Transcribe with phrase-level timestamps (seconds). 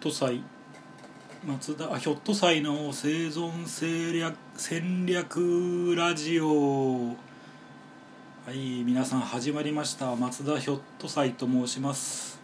[0.00, 0.42] ト祭
[1.46, 7.08] 松田あひょっと祭の生存戦略戦略ラジオ。
[8.46, 10.16] はい皆さん始まりました。
[10.16, 12.40] 松田ひょっと祭と申します。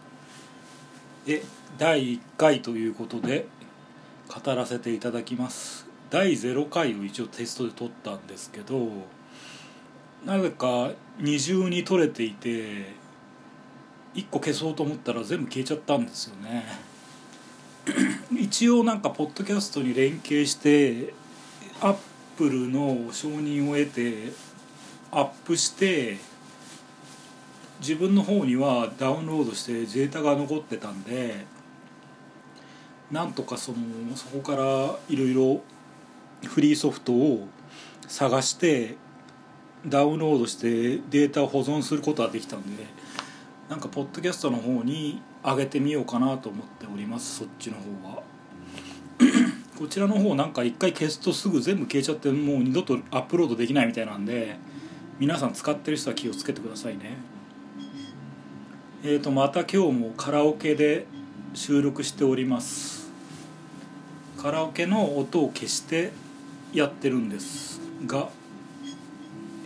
[1.25, 1.41] え
[1.79, 3.47] 第1回ということで
[4.27, 5.87] 語らせていただきます。
[6.11, 8.87] 第0回を一応テストで撮ったんですけど
[10.23, 12.93] なぜか二重に撮れていて
[14.13, 16.96] 1個消そうと思ったら全部消えちゃったんですよね。
[18.47, 21.13] 一応なんかポッドキャストに連携して
[21.81, 21.95] アッ
[22.37, 24.31] プルの承認を得て
[25.11, 26.15] アップして
[27.81, 31.45] 自分の方にはダウンロードしてデータが残ってたんで
[33.11, 35.61] なんとかそのそこからいろいろ
[36.45, 37.49] フリーソフトを
[38.07, 38.95] 探して
[39.85, 42.85] ダウンロードしてデータを保存することができたんで
[43.67, 48.36] なんかポッドキャストの方に上げてみようかなと思っておりますそっちの方は。
[49.77, 54.55] こちらの方なんか一回消すとすぐ全部消えちゃってもう二度とアップロードできないみたいなんで
[55.19, 57.17] 皆さん使ってる人は気をつけてくださいね。
[59.03, 61.05] えーとまた今日もカラオケで
[61.53, 63.11] 収録しております。
[64.41, 66.11] カラオケの音を消して
[66.73, 68.29] やってるんですが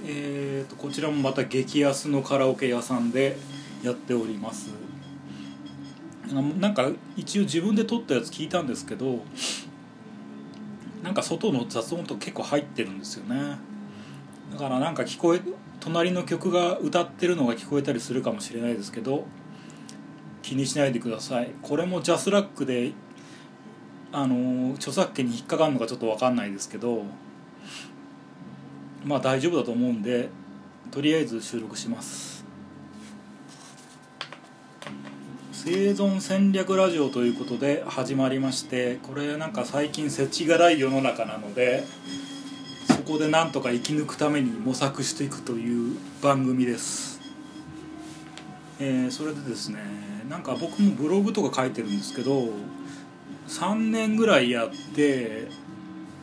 [0.05, 3.37] えーとこちらもまた激安のカラオケ屋さんで
[3.81, 4.71] やっております。
[6.59, 9.19] なんか一応自分で撮ったやつ聞いたんですけど
[11.03, 13.57] なんか外の雑音と結構入ってるんですよね。
[14.51, 15.41] だからなんか聞こえ
[15.79, 19.25] 隣の曲が歌ってるのが聞こえたりするかもしれないですけど
[20.41, 21.51] 気にしないでください。
[21.61, 22.91] これもジャスラックで
[24.11, 27.03] あの著作権に引っかかるのかちょっと分かんないですけど
[29.05, 30.29] まあ大丈夫だと思うんで
[30.91, 32.40] とりあえず収録します。
[35.63, 41.83] 生存戦略ラジオということで始まりましてこれなんか最近世知辛い世の中なので
[42.87, 47.21] そこでなんとか生き抜くために模索していくという番組です、
[48.79, 49.77] えーそれでですね
[50.27, 52.49] なんか僕もブログとか書いてるんですけど
[53.47, 55.47] 3年ぐらいやって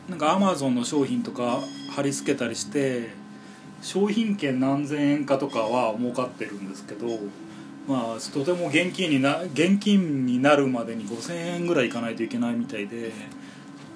[0.09, 1.61] なんかアマゾンの商品とか
[1.95, 3.11] 貼り付けたりして
[3.81, 7.07] 商品券何千円かとかは儲かってるんですけど
[7.89, 13.13] まあとても現金にな現金になるまでに5000円ぐらいいかないといけないみたいでこ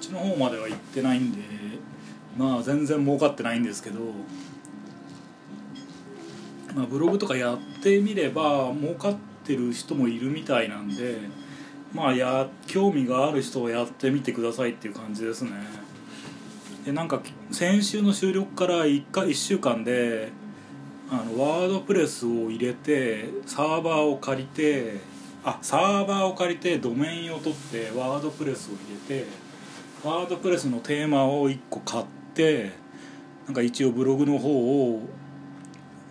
[0.00, 1.38] ちの方までは行ってないんで
[2.36, 4.00] まあ全然儲かってないんですけど、
[6.74, 11.18] まあ、ブログとかやってみれば儲かってる人もいるみたいなんで
[11.92, 15.52] まあや興味がある人はやってみてくださいっていう感じですね。
[16.84, 17.22] でなんか
[17.52, 20.32] 先週の収録から 1, 回1週間で
[21.10, 25.00] あのワードプレスを入れてサーバーを借りて
[25.44, 29.26] あサーバーを借りてドメインを取ってワードプレスを入れて
[30.02, 32.04] ワードプレスのテーマを1個買っ
[32.34, 32.72] て
[33.46, 34.48] なんか一応ブログの方
[34.94, 35.02] を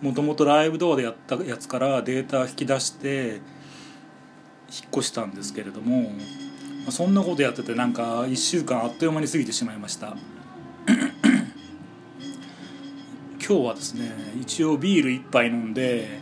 [0.00, 3.40] もともとライブドアでやったやつからデータ引き出して
[4.70, 6.12] 引っ越したんですけれども、
[6.84, 10.16] まそんなことやっててなんか1週間あっという間に過ぎてしまいました。
[13.46, 14.10] 今日はですね
[14.40, 16.20] 一応ビール1杯飲んで、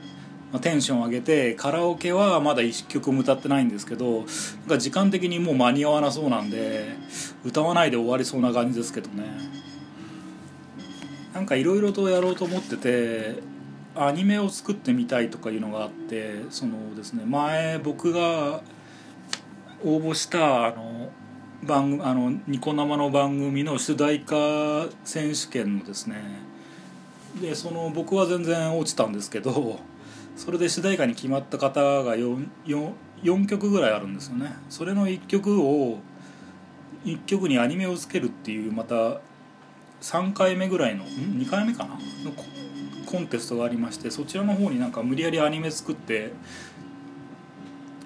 [0.50, 4.24] まあ、テンション上げてカラオケはまだ1曲も歌ってないんですけどなん
[4.70, 6.96] か時間的にもう間に合わなそうなんで
[7.44, 9.62] 歌わないで終わりそうな感じですけどね。
[11.32, 13.36] なんかいろいろとやろうと思ってて
[13.94, 18.62] アニメを作ってみたいとかいうのがあってそのですね前僕が
[19.84, 21.10] 応募したあの
[21.62, 26.51] 番組あのニコ生の番組の主題歌選手権のですね
[27.40, 29.80] でその僕は全然落ちたんですけど
[30.36, 34.54] それで主題歌に決まった方が 4, 4, 4曲ぐらいあるんですよね。
[34.68, 35.98] それの1曲を
[37.04, 39.20] 1曲にアニメをつけるっていうまた
[40.00, 41.94] 3回目ぐらいの2回目かな？
[41.94, 41.98] の
[43.06, 46.32] コンテストがありましてそちらの方になんか無理やりアニメ作って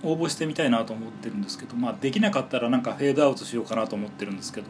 [0.02, 4.66] 応募してみたいなと思ってるんですけどまあできなかったらなんかフェードアウトしようかなと思ってるんですけど。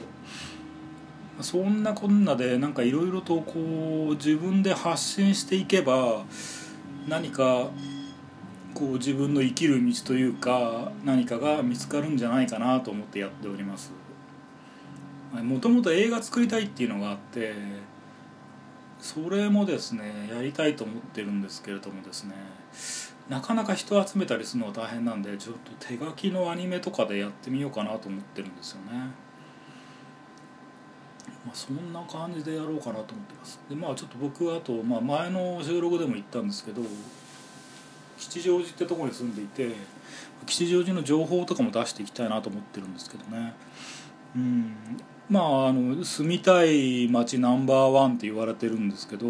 [1.40, 6.24] そんなこんなでなんかいろいろとこう自分で発信していけば
[7.08, 7.68] 何か
[8.74, 13.92] こう自分の生きる道というか何かが見つかるんじゃないかなと思ってやっております。
[15.32, 17.54] もともと映画作りたいっていうのがあって
[18.98, 22.34] それもですねやりたいと思ってるんですけれどもですね
[23.28, 29.10] なかなか人を集めたりするのが大変なんでちょっと手書きのアニメとかでやってみようかなと思ってるんですよね。
[31.46, 33.60] まあ、そんな感じでやろうかなと思ってます。
[33.68, 36.82] でまあちょっと僕はあと、まあ、前の収録でも言ったんですけど
[38.18, 39.70] 吉祥寺ってとこに住んでいて
[40.44, 43.54] 吉祥寺の情報とかも出していきたいなと思ってるんですけどね。
[44.34, 44.76] うん。
[45.30, 49.26] まああの住みたい街ナンバーワンって言われてるんですけど、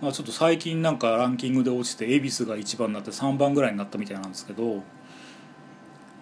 [0.00, 4.82] まあ、ちょっと最近なんかランキングで落ちて恵比寿が1番になって3番ぐらいになったみたいなんですけど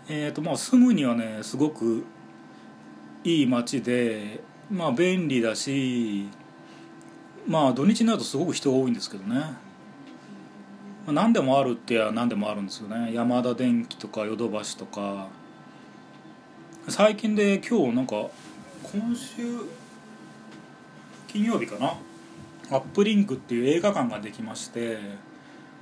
[0.08, 2.04] えーとまあ住むにはねすごく
[3.24, 6.28] いい街でまあ便利だし
[7.46, 9.48] まあ土日になるとすごく人が多いんですけどね、ま
[11.08, 13.12] あ、何でもあるってや何でもあるんですよね。
[13.12, 15.28] 山田電機とかヨドバシとか。
[16.88, 18.28] 最近で今日なんか
[18.82, 19.42] 今週
[21.28, 21.94] 金曜日かな。
[22.70, 24.98] アップリンクっていう映画館ができまして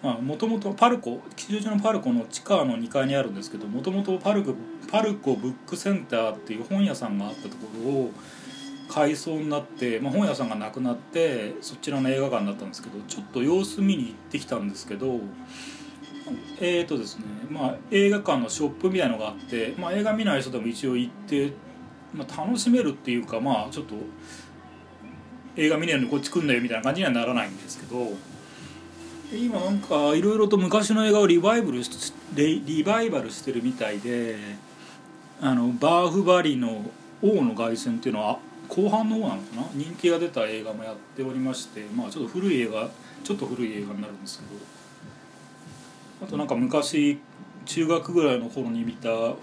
[0.03, 4.55] もともとパルコ吉祥寺のパルコの地下の2階にあるんですけどもともとパルコ
[4.91, 8.11] パルコブックセンターっていう本屋さんがあったところを
[8.89, 15.21] 改装になって、まあ、本屋さんがなくなってそちらの映画館だったんですけどちょっと様子見に行ってきたんですけど
[16.61, 21.53] えーとですねまあ映画館のショップみたいのがあって、まあ、映画見ない人でも一応行って、
[22.15, 23.95] まあ、楽しめるっていうかまあちょっと
[25.57, 28.13] 映画見ねえのにこっち来んなよみたいな感じにはならないんですけど
[29.33, 34.37] 今なんかいろいろと昔の映画をリバイバルしリバイバルしてるみたいで
[35.41, 36.91] あのバーフバリの
[37.23, 38.39] 王の凱旋っていうのは
[38.69, 39.65] 後半の方なのかな？
[39.75, 42.89] 人気が出た映画もやっておりましてまあちょっと古い映画
[43.25, 44.51] ちょっと古い映画になるんですけど。
[46.21, 47.21] あとなんか昔
[47.65, 49.37] 中学ぐらいの頃に見たん？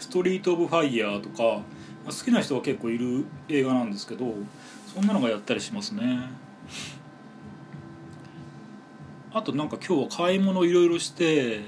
[0.00, 1.60] ストリート・オブ・ファイヤーとか、
[2.04, 4.34] まあ、好きな人は結構いる映画なんですけど
[4.92, 6.30] そんなのがやったりしますね。
[9.32, 11.60] あとなんか今日は買い物いろいろして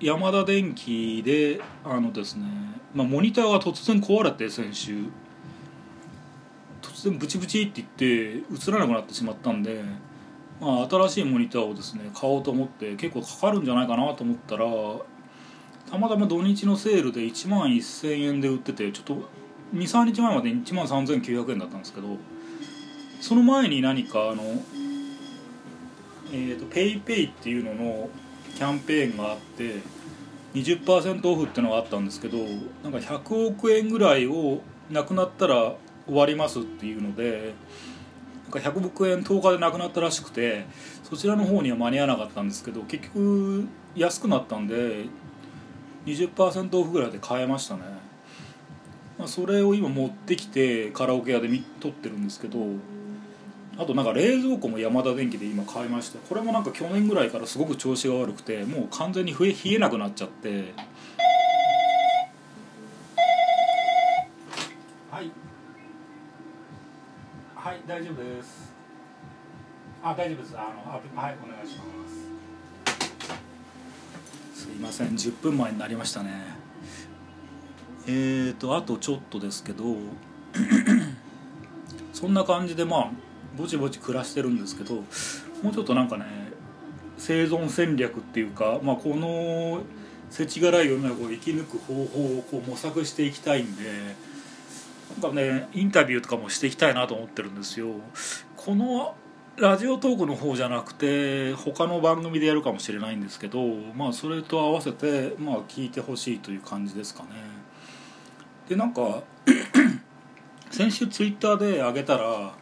[0.00, 2.44] ヤマダ電機であのですね、
[2.92, 5.04] まあ、モニターが突然壊れて先週。
[7.04, 9.82] 然ブチブチって言って映らなくなってしまったんで、
[10.60, 14.66] まあ、新しいモニターをですね買おうと思って結構かかるんじゃないかなと思ったら
[15.90, 19.28] たまたま土日のセールで1万1000円で売っててちょっと
[19.74, 22.16] 23日前まで1万3900円だったんですけど
[23.20, 24.42] その前に何かあの
[26.34, 28.08] えーと、ペイペイっていうのの
[28.54, 29.82] キャンペーンがあって
[30.54, 32.38] 20%オフってのがあったんですけど
[32.82, 35.74] なんか100億円ぐらいをなくなったら
[36.06, 37.54] 終わりますっていうので
[38.44, 40.66] なんか100億円10日でなくなったらしくて
[41.02, 45.06] そちらの方には間に合わなかったんですけど結局安くなったんで
[46.06, 47.82] 20%オフぐらいで買えましたね、
[49.18, 51.48] まあ、それを今持ってきてカラオケ屋で
[51.80, 52.58] 撮ってるんですけど
[53.78, 60.74] あとなんか冷蔵庫もヤマダ電機で今買いましてこれもなんか去年ぐらいからすごく調子が悪くてもう完全に冷えなくなっちゃって
[65.10, 65.30] はい
[67.62, 68.72] はい大丈夫です。
[70.02, 70.58] あ大丈夫です。
[70.58, 71.84] あのあはいお願いしま
[74.52, 74.64] す。
[74.64, 75.10] すいません。
[75.10, 76.42] 10分前になりましたね。
[78.08, 79.84] えーとあとちょっとですけど
[82.12, 83.10] そんな感じでまあ
[83.56, 86.24] ぼちぼち暮らしてるんですけどもうちょっとなんかね
[87.16, 89.82] 生存戦略っていうか、まあ、この
[90.30, 94.16] 世知辛い世の中を生き抜く方法をこう模索していきたいんで
[95.20, 97.88] なんかねインタビューとかもしていきたいなと思ってるんですよ。
[98.56, 99.14] この
[99.56, 103.62] ラジオトークの方じゃなくて他の番組でやるかもしれないんですけど、
[103.94, 107.28] まあ、それと合わせて、まあ、聞いてほしいという感じですかね。
[108.68, 109.22] でなんか
[110.70, 112.54] 先週ツイッターで上げたら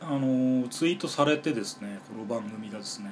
[0.00, 3.10] あのツイートされてですねこの番組がですね、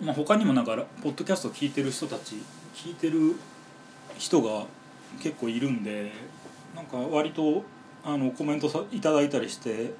[0.00, 2.36] まあ、他にもなんかポッドキャスト聞いてる人たち
[2.74, 3.36] 聞いてる
[4.16, 4.64] 人が
[5.22, 6.12] 結構いるんで
[6.74, 7.64] なんか割と
[8.04, 9.92] あのコメントさいただいたりして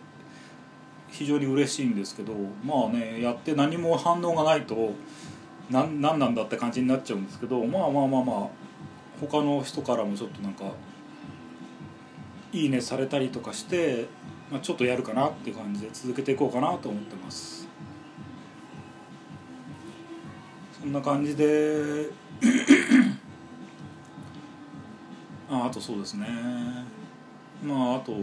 [1.08, 2.32] 非常に嬉しいんですけど
[2.64, 4.92] まあねやって何も反応がないと
[5.68, 8.48] 何何なんだって感じになっちゃうんですけどまあまあまあまあ
[9.20, 10.64] 他の人からもちょっとなんか
[12.52, 14.08] 「いいね」されたりとかして
[14.50, 17.68] まあ、ちょっとやるかなっていう感じで続けていこうかなと思ってます。
[20.80, 22.10] そんな感じで
[25.50, 26.26] ああとそうですね。
[27.64, 28.14] まああと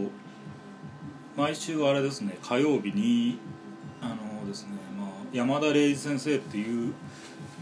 [1.36, 2.38] 毎週あれですね。
[2.42, 3.38] 火曜日に
[4.00, 6.94] あのですね、まあ、山田礼二先生っていう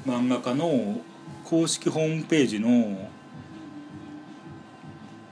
[0.06, 1.00] 漫画家の
[1.44, 3.10] 公式ホームページの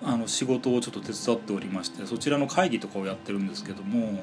[0.02, 4.22] あの仕事をちょっと手伝っておりましてそちらの会議とかをやってるんですけども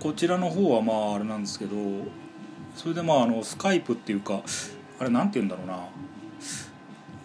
[0.00, 1.76] こちらの方はまああれなんですけど
[2.74, 4.40] それでまああのスカイプっていうか
[4.98, 5.86] あれなんて言うんだろうな。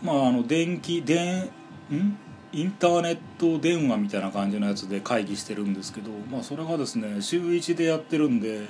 [0.03, 1.49] まああの電気電
[1.91, 2.17] ん？
[2.51, 8.67] インターネット電話みたいな感じのやつで会議してるんですけど、まあ、それがですね週1でやってるんで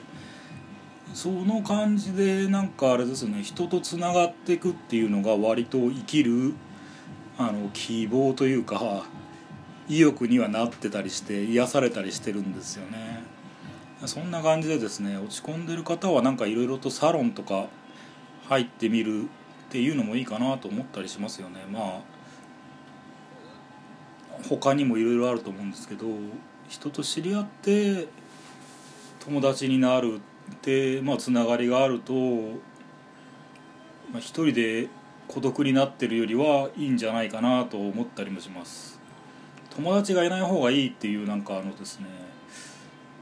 [1.13, 6.53] その感じでなんかあれですね人とつながっていくっていうのが割と生きる
[7.37, 9.03] あの希望というか
[9.89, 13.21] 意欲にはなってたりして癒されたりしてるんですよね。
[14.05, 17.67] そんな感じでですね落ち込んでる方はなんかいろいろとサロンとか
[18.47, 19.27] 入ってみる
[19.73, 21.65] っていうのもいいかなと思ったりしますよね。
[21.67, 22.01] まあ
[24.47, 26.05] 他にもいろいろあると思うんですけど
[26.69, 28.07] 人と知り合って
[29.25, 30.21] 友達になる
[30.53, 32.19] ってまあつながりがあると、ま
[34.17, 34.89] あ、一人で
[35.27, 38.99] 孤独になってるよりはいいんじゃないかなと思ったりもします。
[39.75, 42.05] 友達がいない方がいいっていうなんかあのですね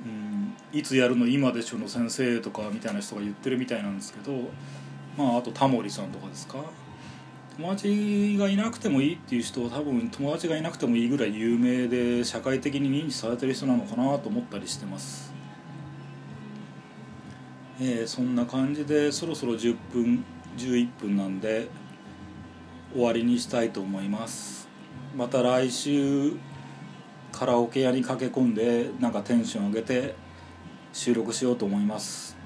[0.05, 4.49] うんいつやるの今でしょの先生とかみたいな人が言ってるみたいなんですけど
[5.17, 6.57] まああとタモリさんとかですか？
[7.57, 15.33] 友達がいなくてもいいっていう人は多分友達がいなくてもいいぐらい有名で社会的に認知されてる人なのかなと思ったりしてます。
[17.79, 20.23] えー、そんな感じでそろそろ10分
[20.57, 21.67] 11分なんで
[22.93, 24.67] 終わりにしたいと思います。
[25.15, 26.33] また来週
[27.31, 30.15] カラオケ屋に駆け込んでなんかテンション上げて
[30.93, 32.37] 収録しようと思います。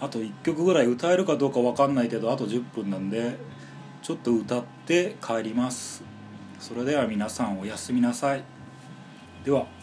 [0.00, 3.36] あと1曲ぐらい歌えるかどうか分かんないけどあと10分なんで
[4.02, 6.02] ちょっと歌って帰ります。
[6.58, 8.44] それでは皆さんおやすみなさい。
[9.44, 9.75] では。